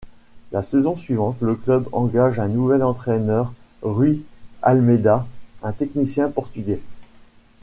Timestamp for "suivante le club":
0.95-1.87